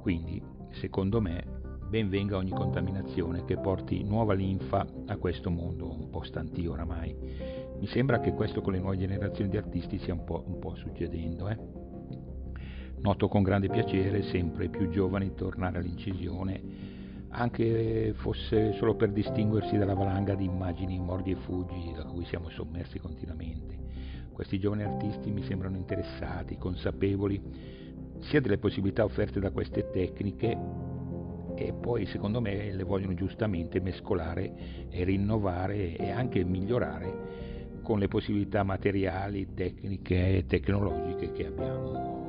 Quindi, 0.00 0.42
secondo 0.70 1.20
me, 1.20 1.60
ben 1.92 2.08
venga 2.08 2.38
ogni 2.38 2.52
contaminazione 2.52 3.44
che 3.44 3.58
porti 3.58 4.02
nuova 4.02 4.32
linfa 4.32 4.86
a 5.08 5.16
questo 5.18 5.50
mondo 5.50 5.92
un 5.92 6.08
po' 6.08 6.22
stantio 6.22 6.72
oramai. 6.72 7.14
Mi 7.78 7.86
sembra 7.88 8.18
che 8.18 8.32
questo 8.32 8.62
con 8.62 8.72
le 8.72 8.78
nuove 8.78 8.96
generazioni 8.96 9.50
di 9.50 9.58
artisti 9.58 9.98
stia 9.98 10.14
un 10.14 10.24
po', 10.24 10.42
un 10.46 10.58
po 10.58 10.74
succedendo. 10.74 11.50
Eh? 11.50 11.58
Noto 13.00 13.28
con 13.28 13.42
grande 13.42 13.68
piacere 13.68 14.22
sempre 14.22 14.70
più 14.70 14.88
giovani 14.88 15.34
tornare 15.34 15.80
all'incisione, 15.80 16.62
anche 17.28 18.14
fosse 18.16 18.72
solo 18.72 18.94
per 18.94 19.12
distinguersi 19.12 19.76
dalla 19.76 19.92
valanga 19.92 20.34
di 20.34 20.46
immagini 20.46 20.98
mordi 20.98 21.32
e 21.32 21.36
fuggi 21.44 21.92
da 21.94 22.04
cui 22.04 22.24
siamo 22.24 22.48
sommersi 22.48 22.98
continuamente. 23.00 23.76
Questi 24.32 24.58
giovani 24.58 24.84
artisti 24.84 25.30
mi 25.30 25.42
sembrano 25.42 25.76
interessati, 25.76 26.56
consapevoli 26.56 27.38
sia 28.20 28.40
delle 28.40 28.56
possibilità 28.56 29.04
offerte 29.04 29.40
da 29.40 29.50
queste 29.50 29.90
tecniche 29.90 30.91
e 31.54 31.72
poi 31.72 32.06
secondo 32.06 32.40
me 32.40 32.72
le 32.72 32.82
vogliono 32.82 33.14
giustamente 33.14 33.80
mescolare 33.80 34.86
e 34.90 35.04
rinnovare 35.04 35.96
e 35.96 36.10
anche 36.10 36.44
migliorare 36.44 37.80
con 37.82 37.98
le 37.98 38.08
possibilità 38.08 38.62
materiali, 38.62 39.54
tecniche 39.54 40.36
e 40.36 40.46
tecnologiche 40.46 41.32
che 41.32 41.46
abbiamo 41.46 42.22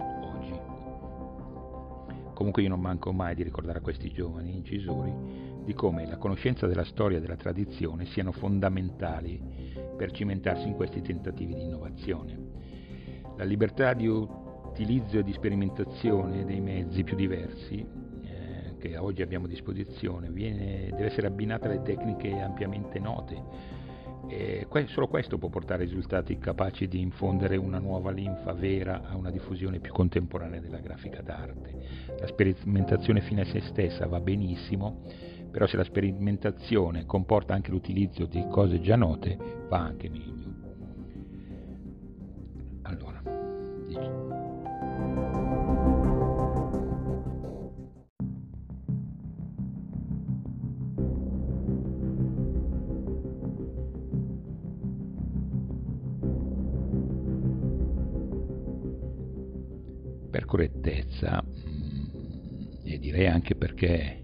Comunque 2.34 2.63
io 2.63 2.70
non 2.70 2.82
manco 2.82 3.13
mai 3.13 3.36
di 3.36 3.44
ricordare 3.44 3.77
a 3.77 3.82
questi 3.82 4.12
giovani 4.12 4.56
incisori 4.56 5.13
di 5.63 5.74
come 5.74 6.06
la 6.06 6.18
conoscenza 6.18 6.68
della 6.68 6.84
storia 6.84 7.18
e 7.18 7.22
della 7.22 7.38
tradizione 7.38 8.06
siano 8.08 8.32
fondamentali 8.32 9.39
per 9.96 10.12
cimentarsi 10.12 10.68
in 10.68 10.74
questi 10.74 11.01
tentativi 11.01 11.53
di 11.53 11.62
innovazione. 11.62 12.38
La 13.38 13.46
libertà 13.46 13.94
di 13.94 14.08
utilizzo 14.08 15.20
e 15.20 15.24
di 15.24 15.32
sperimentazione 15.32 16.44
dei 16.44 16.60
mezzi 16.60 17.03
più 17.03 17.15
diversi 17.15 18.02
che 18.83 18.97
oggi 18.97 19.21
abbiamo 19.21 19.45
a 19.45 19.47
disposizione 19.47 20.29
viene, 20.29 20.89
deve 20.91 21.05
essere 21.05 21.27
abbinata 21.27 21.67
alle 21.67 21.81
tecniche 21.83 22.37
ampiamente 22.41 22.99
note 22.99 23.41
e 24.27 24.67
solo 24.87 25.07
questo 25.07 25.37
può 25.37 25.47
portare 25.47 25.83
risultati 25.83 26.37
capaci 26.37 26.89
di 26.89 26.99
infondere 26.99 27.55
una 27.55 27.79
nuova 27.79 28.11
linfa 28.11 28.51
vera 28.51 29.03
a 29.05 29.15
una 29.15 29.31
diffusione 29.31 29.79
più 29.79 29.93
contemporanea 29.93 30.59
della 30.59 30.79
grafica 30.79 31.21
d'arte. 31.21 32.15
La 32.19 32.27
sperimentazione 32.27 33.21
fine 33.21 33.41
a 33.41 33.45
se 33.45 33.61
stessa 33.61 34.05
va 34.05 34.19
benissimo, 34.19 35.01
però 35.49 35.65
se 35.65 35.77
la 35.77 35.83
sperimentazione 35.83 37.05
comporta 37.05 37.53
anche 37.53 37.71
l'utilizzo 37.71 38.25
di 38.25 38.45
cose 38.49 38.81
già 38.81 38.95
note, 38.95 39.37
va 39.69 39.79
anche 39.79 40.09
meglio. 40.09 40.51
Allora, 42.83 43.32
correttezza 60.53 61.43
mm, 61.43 62.83
e 62.83 63.00
direi 63.00 63.25
anche 63.25 63.55
perché 63.55 64.22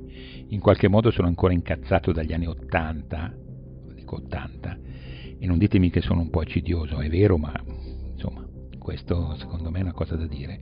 in 0.50 0.59
qualche 0.59 0.88
modo 0.88 1.09
sono 1.09 1.27
ancora 1.27 1.53
incazzato 1.53 2.12
dagli 2.12 2.33
anni 2.33 2.45
80, 2.45 3.36
dico 3.95 4.17
80, 4.17 4.77
e 5.39 5.48
non 5.48 5.57
ditemi 5.57 5.89
che 5.89 6.01
sono 6.01 6.21
un 6.21 6.29
po' 6.29 6.42
accidioso, 6.42 7.00
è 7.00 7.09
vero, 7.09 7.37
ma 7.37 7.51
insomma, 8.13 8.46
questo 8.77 9.35
secondo 9.37 9.72
me 9.72 9.79
è 9.79 9.81
una 9.81 9.94
cosa 9.94 10.15
da 10.15 10.27
dire. 10.27 10.59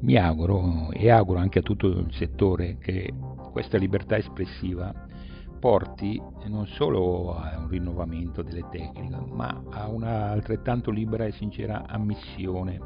Mi 0.00 0.16
auguro 0.16 0.90
e 0.92 1.10
auguro 1.10 1.40
anche 1.40 1.60
a 1.60 1.62
tutto 1.62 1.88
il 1.88 2.12
settore 2.12 2.78
che 2.78 3.12
questa 3.50 3.78
libertà 3.78 4.16
espressiva 4.16 4.92
porti 5.58 6.20
non 6.46 6.66
solo 6.66 7.36
a 7.36 7.58
un 7.58 7.68
rinnovamento 7.68 8.42
delle 8.42 8.66
tecniche, 8.70 9.16
ma 9.30 9.62
a 9.70 9.88
una 9.88 10.30
altrettanto 10.30 10.90
libera 10.90 11.24
e 11.24 11.32
sincera 11.32 11.86
ammissione 11.86 12.80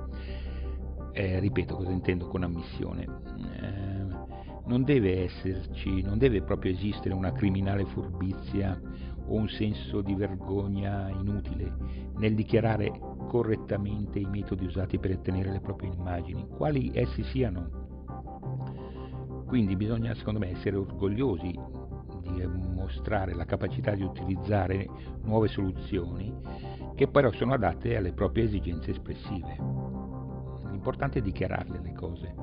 eh, 1.17 1.39
ripeto 1.41 1.77
cosa 1.77 1.91
intendo 1.91 2.27
con 2.29 2.43
ammissione, 2.43 3.05
eh, 3.05 4.05
non 4.67 4.85
deve 4.85 5.25
esserci, 5.25 6.03
non 6.03 6.19
deve 6.19 6.43
proprio 6.43 6.73
esistere 6.73 7.15
una 7.15 7.33
criminale 7.33 7.87
furbizia 7.87 8.79
o 9.29 9.35
un 9.35 9.49
senso 9.49 10.03
di 10.03 10.15
vergogna 10.15 11.09
inutile 11.09 11.75
nel 12.19 12.35
dichiarare 12.35 12.93
correttamente 13.29 14.19
i 14.19 14.27
metodi 14.27 14.67
usati 14.67 14.99
per 14.99 15.13
ottenere 15.13 15.53
le 15.53 15.61
proprie 15.61 15.91
immagini, 15.91 16.47
quali 16.49 16.91
essi 16.93 17.23
siano. 17.25 17.85
Quindi 19.47 19.75
bisogna, 19.75 20.15
secondo 20.15 20.41
me, 20.41 20.51
essere 20.51 20.77
orgogliosi 20.77 21.59
di 22.21 22.47
mostrare 22.75 23.35
la 23.35 23.47
capacità 23.47 23.95
di 23.95 24.03
utilizzare 24.03 24.87
nuove 25.23 25.49
soluzioni 25.49 26.31
che 26.95 27.09
però 27.09 27.31
sono 27.33 27.55
adatte 27.55 27.97
alle 27.97 28.13
proprie 28.13 28.45
esigenze 28.45 28.91
espressive 28.91 29.86
l'importante 30.87 31.19
è 31.19 31.23
dichiararle 31.23 31.81
le 31.83 31.93
cose. 31.95 32.35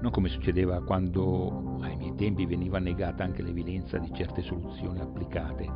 Non 0.00 0.12
come 0.12 0.28
succedeva 0.28 0.84
quando 0.84 1.78
ai 1.80 1.96
miei 1.96 2.14
tempi 2.14 2.46
veniva 2.46 2.78
negata 2.78 3.24
anche 3.24 3.42
l'evidenza 3.42 3.98
di 3.98 4.12
certe 4.12 4.42
soluzioni 4.42 5.00
applicate 5.00 5.68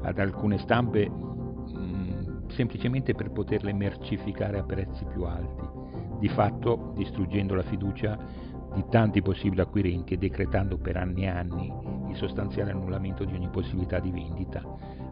ad 0.00 0.18
alcune 0.18 0.56
stampe 0.56 1.06
mh, 1.10 1.76
mm, 1.76 2.48
semplicemente 2.48 3.14
per 3.14 3.30
poterle 3.30 3.74
mercificare 3.74 4.58
a 4.58 4.62
prezzi 4.62 5.04
più 5.04 5.24
alti, 5.24 5.68
di 6.18 6.28
fatto 6.28 6.94
distruggendo 6.96 7.54
la 7.54 7.62
fiducia 7.62 8.18
di 8.72 8.84
tanti 8.88 9.20
possibili 9.20 9.60
acquirenti 9.60 10.14
e 10.14 10.16
decretando 10.16 10.78
per 10.78 10.96
anni 10.96 11.24
e 11.24 11.28
anni 11.28 11.72
il 12.08 12.16
sostanziale 12.16 12.70
annullamento 12.70 13.24
di 13.24 13.34
ogni 13.34 13.50
possibilità 13.50 13.98
di 13.98 14.10
vendita, 14.10 14.62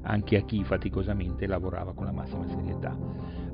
anche 0.03 0.39
a 0.39 0.43
chi 0.43 0.65
faticosamente 0.65 1.47
lavorava 1.47 1.93
con 1.93 2.07
la 2.07 2.13
massima 2.13 2.47
serietà, 2.49 2.97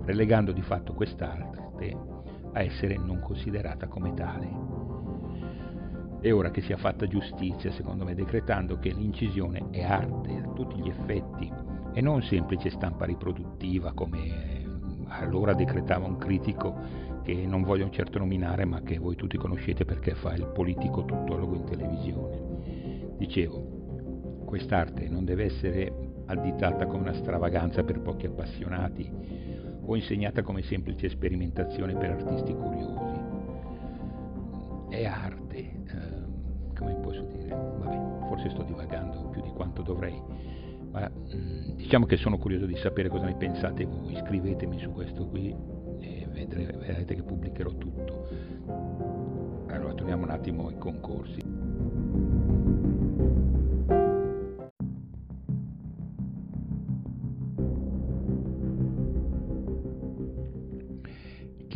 relegando 0.04 0.52
di 0.52 0.62
fatto 0.62 0.94
quest'arte 0.94 2.12
a 2.52 2.62
essere 2.62 2.96
non 2.96 3.20
considerata 3.20 3.86
come 3.88 4.14
tale. 4.14 4.72
È 6.20 6.32
ora 6.32 6.50
che 6.50 6.62
sia 6.62 6.76
fatta 6.76 7.06
giustizia, 7.06 7.70
secondo 7.72 8.04
me, 8.04 8.14
decretando 8.14 8.78
che 8.78 8.90
l'incisione 8.90 9.66
è 9.70 9.82
arte 9.82 10.36
a 10.36 10.52
tutti 10.52 10.80
gli 10.80 10.88
effetti 10.88 11.52
e 11.92 12.00
non 12.00 12.22
semplice 12.22 12.70
stampa 12.70 13.04
riproduttiva 13.04 13.92
come 13.92 14.62
allora 15.08 15.52
decretava 15.54 16.06
un 16.06 16.16
critico 16.16 17.12
che 17.22 17.46
non 17.46 17.62
voglio 17.62 17.88
certo 17.90 18.18
nominare 18.18 18.64
ma 18.64 18.82
che 18.82 18.98
voi 18.98 19.16
tutti 19.16 19.36
conoscete 19.36 19.84
perché 19.84 20.14
fa 20.14 20.34
il 20.34 20.46
politico 20.46 21.04
tuttologo 21.04 21.54
in 21.54 21.64
televisione. 21.64 23.16
Dicevo, 23.18 24.42
quest'arte 24.44 25.08
non 25.08 25.24
deve 25.24 25.44
essere 25.44 25.92
additata 26.26 26.86
come 26.86 27.02
una 27.02 27.14
stravaganza 27.14 27.84
per 27.84 28.00
pochi 28.00 28.26
appassionati 28.26 29.53
o 29.86 29.96
insegnata 29.96 30.42
come 30.42 30.62
semplice 30.62 31.08
sperimentazione 31.08 31.94
per 31.94 32.10
artisti 32.10 32.54
curiosi. 32.54 33.32
È 34.88 35.04
arte, 35.04 35.56
eh, 35.56 36.74
come 36.76 36.94
posso 36.94 37.22
dire? 37.22 37.48
Vabbè, 37.48 38.26
forse 38.28 38.50
sto 38.50 38.62
divagando 38.62 39.28
più 39.30 39.42
di 39.42 39.50
quanto 39.50 39.82
dovrei, 39.82 40.20
ma 40.90 41.08
mh, 41.08 41.36
mm, 41.36 41.70
diciamo 41.76 42.06
che 42.06 42.16
sono 42.16 42.38
curioso 42.38 42.66
di 42.66 42.76
sapere 42.76 43.08
cosa 43.08 43.26
ne 43.26 43.36
pensate 43.36 43.84
voi. 43.84 44.16
Scrivetemi 44.16 44.78
su 44.78 44.90
questo 44.92 45.26
qui 45.26 45.54
e 45.98 46.26
vedrete, 46.30 46.76
vedrete 46.78 47.14
che 47.16 47.22
pubblicherò 47.22 47.70
tutto. 47.72 48.28
Allora, 49.68 49.92
torniamo 49.94 50.22
un 50.22 50.30
attimo 50.30 50.68
ai 50.68 50.78
concorsi. 50.78 51.53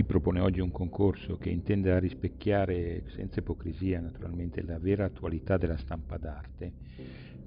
Propone 0.08 0.40
oggi 0.40 0.60
un 0.60 0.70
concorso 0.70 1.36
che 1.36 1.50
intenda 1.50 1.98
rispecchiare, 1.98 3.02
senza 3.08 3.40
ipocrisia 3.40 4.00
naturalmente, 4.00 4.62
la 4.62 4.78
vera 4.78 5.04
attualità 5.04 5.58
della 5.58 5.76
stampa 5.76 6.16
d'arte, 6.16 6.72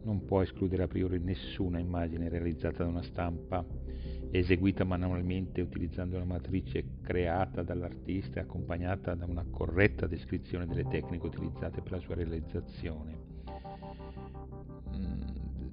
non 0.03 0.25
può 0.25 0.43
escludere 0.43 0.83
a 0.83 0.87
priori 0.87 1.17
nessuna 1.17 1.79
immagine 1.79 2.29
realizzata 2.29 2.83
da 2.83 2.89
una 2.89 3.01
stampa 3.01 3.65
eseguita 4.29 4.83
manualmente 4.83 5.61
utilizzando 5.61 6.17
una 6.17 6.25
matrice 6.25 6.85
creata 7.01 7.63
dall'artista 7.63 8.39
e 8.39 8.43
accompagnata 8.43 9.15
da 9.15 9.25
una 9.25 9.45
corretta 9.49 10.05
descrizione 10.05 10.67
delle 10.67 10.87
tecniche 10.87 11.25
utilizzate 11.25 11.81
per 11.81 11.93
la 11.93 11.99
sua 11.99 12.13
realizzazione. 12.13 13.17
Mm, 14.95 15.21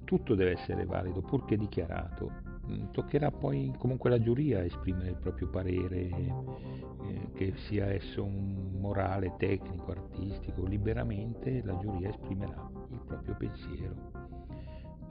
tutto 0.05 0.33
deve 0.33 0.53
essere 0.53 0.85
valido, 0.85 1.21
purché 1.21 1.55
dichiarato, 1.55 2.48
toccherà 2.91 3.31
poi 3.31 3.73
comunque 3.77 4.09
la 4.09 4.19
giuria 4.19 4.63
esprimere 4.63 5.09
il 5.09 5.17
proprio 5.17 5.47
parere, 5.49 6.09
eh, 6.09 7.29
che 7.33 7.53
sia 7.67 7.87
esso 7.87 8.25
morale, 8.25 9.35
tecnico, 9.37 9.91
artistico, 9.91 10.65
liberamente 10.65 11.61
la 11.63 11.77
giuria 11.77 12.09
esprimerà 12.09 12.69
il 12.91 13.01
proprio 13.05 13.35
pensiero. 13.35 14.27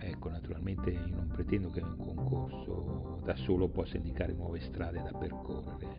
Ecco, 0.00 0.28
naturalmente 0.28 0.90
io 0.90 1.16
non 1.16 1.28
pretendo 1.28 1.70
che 1.70 1.80
un 1.80 1.96
concorso 1.96 3.20
da 3.24 3.34
solo 3.34 3.68
possa 3.68 3.96
indicare 3.96 4.32
nuove 4.32 4.60
strade 4.60 5.02
da 5.02 5.16
percorrere, 5.16 5.98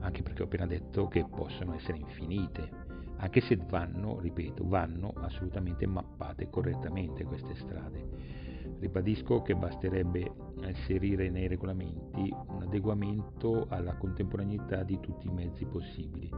anche 0.00 0.22
perché 0.22 0.42
ho 0.42 0.46
appena 0.46 0.66
detto 0.66 1.06
che 1.08 1.24
possono 1.24 1.74
essere 1.74 1.98
infinite, 1.98 2.88
anche 3.16 3.42
se 3.42 3.56
vanno, 3.56 4.18
ripeto, 4.18 4.66
vanno 4.66 5.12
assolutamente 5.16 5.86
mappate 5.86 6.48
correttamente 6.48 7.24
queste 7.24 7.54
strade 7.56 8.39
Ribadisco 8.80 9.42
che 9.42 9.54
basterebbe 9.54 10.32
inserire 10.64 11.28
nei 11.28 11.46
regolamenti 11.48 12.34
un 12.48 12.62
adeguamento 12.62 13.66
alla 13.68 13.94
contemporaneità 13.94 14.82
di 14.84 14.98
tutti 15.00 15.26
i 15.26 15.30
mezzi 15.30 15.66
possibili, 15.66 16.30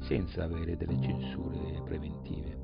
senza 0.00 0.44
avere 0.44 0.76
delle 0.76 1.00
censure 1.00 1.80
preventive. 1.82 2.58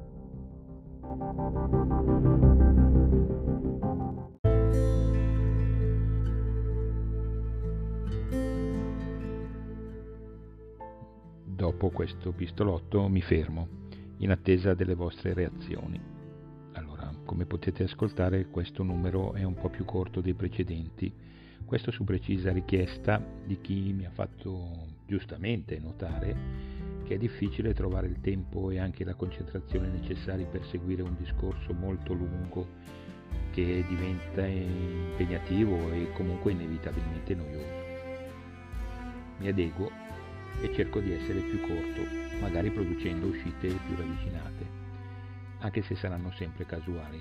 Dopo 11.47 11.89
questo 11.89 12.33
pistolotto 12.33 13.09
mi 13.09 13.23
fermo, 13.23 13.67
in 14.19 14.31
attesa 14.31 14.75
delle 14.75 14.95
vostre 14.95 15.33
reazioni. 15.33 16.22
Come 17.33 17.47
potete 17.47 17.85
ascoltare 17.85 18.49
questo 18.49 18.83
numero 18.83 19.33
è 19.33 19.43
un 19.43 19.55
po' 19.55 19.71
più 19.71 19.87
corto 19.87 20.21
dei 20.21 20.35
precedenti, 20.35 21.11
questo 21.65 21.91
su 21.91 22.05
precisa 22.05 22.53
richiesta 22.53 23.25
di 23.47 23.59
chi 23.59 23.91
mi 23.95 24.05
ha 24.05 24.11
fatto 24.11 24.69
giustamente 25.07 25.79
notare 25.79 26.37
che 27.05 27.15
è 27.15 27.17
difficile 27.17 27.73
trovare 27.73 28.09
il 28.09 28.21
tempo 28.21 28.71
e 28.71 28.79
anche 28.79 29.03
la 29.03 29.15
concentrazione 29.15 29.89
necessari 29.89 30.45
per 30.45 30.67
seguire 30.67 31.01
un 31.01 31.17
discorso 31.17 31.73
molto 31.73 32.13
lungo 32.13 32.67
che 33.53 33.83
diventa 33.89 34.45
impegnativo 34.45 35.91
e 35.91 36.13
comunque 36.13 36.53
inevitabilmente 36.53 37.35
noioso. 37.35 37.75
Mi 39.39 39.49
adeguo 39.49 39.91
e 40.61 40.71
cerco 40.75 41.01
di 41.01 41.13
essere 41.13 41.41
più 41.41 41.63
corto, 41.63 42.03
magari 42.43 42.71
producendo 42.71 43.29
uscite 43.29 43.69
più 43.69 43.97
ravvicinate 43.97 44.82
anche 45.63 45.83
se 45.83 45.95
saranno 45.95 46.31
sempre 46.33 46.67
casuali, 46.67 47.21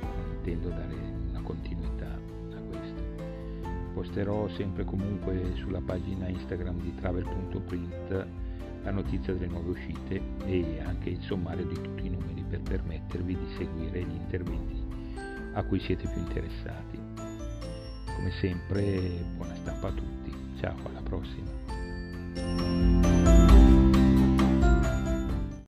non 0.00 0.34
intendo 0.36 0.68
dare 0.68 0.94
una 1.28 1.40
continuità 1.42 2.06
a 2.06 2.60
questo. 2.68 3.02
Posterò 3.92 4.48
sempre 4.48 4.84
comunque 4.84 5.52
sulla 5.56 5.80
pagina 5.80 6.28
Instagram 6.28 6.80
di 6.80 6.94
travel.print 6.94 8.26
la 8.82 8.90
notizia 8.92 9.34
delle 9.34 9.48
nuove 9.48 9.70
uscite 9.70 10.22
e 10.46 10.80
anche 10.84 11.10
il 11.10 11.20
sommario 11.22 11.66
di 11.66 11.74
tutti 11.74 12.06
i 12.06 12.10
numeri 12.10 12.42
per 12.48 12.60
permettervi 12.60 13.36
di 13.36 13.54
seguire 13.58 14.02
gli 14.02 14.14
interventi 14.14 14.82
a 15.52 15.62
cui 15.64 15.80
siete 15.80 16.08
più 16.08 16.20
interessati. 16.20 16.98
Come 18.14 18.30
sempre, 18.40 19.00
buona 19.36 19.54
stampa 19.56 19.88
a 19.88 19.92
tutti. 19.92 20.32
Ciao, 20.60 20.76
alla 20.84 21.02
prossima. 21.02 21.50